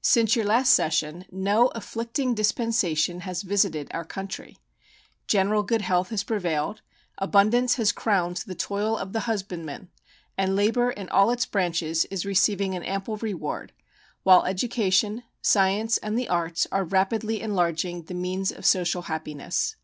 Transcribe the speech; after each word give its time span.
Since 0.00 0.36
your 0.36 0.44
last 0.44 0.70
session 0.72 1.24
no 1.28 1.72
afflicting 1.74 2.34
dispensation 2.36 3.22
has 3.22 3.42
visited 3.42 3.88
our 3.90 4.04
country. 4.04 4.58
General 5.26 5.64
good 5.64 5.82
health 5.82 6.10
has 6.10 6.22
prevailed, 6.22 6.82
abundance 7.18 7.74
has 7.74 7.90
crowned 7.90 8.44
the 8.46 8.54
toil 8.54 8.96
of 8.96 9.12
the 9.12 9.24
husbandman, 9.26 9.90
and 10.38 10.54
labor 10.54 10.92
in 10.92 11.08
all 11.08 11.32
its 11.32 11.46
branches 11.46 12.04
is 12.12 12.24
receiving 12.24 12.76
an 12.76 12.84
ample 12.84 13.16
reward, 13.16 13.72
while 14.22 14.44
education, 14.44 15.24
science, 15.42 15.98
and 15.98 16.16
the 16.16 16.28
arts 16.28 16.68
are 16.70 16.84
rapidly 16.84 17.40
enlarging 17.40 18.04
the 18.04 18.14
means 18.14 18.52
of 18.52 18.64
social 18.64 19.02
happiness. 19.10 19.74